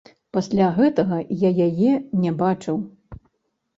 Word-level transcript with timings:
Пасля 0.35 0.69
гэтага 0.77 1.19
я 1.47 1.51
яе 1.67 1.91
не 2.25 2.31
бачыў. 2.43 2.85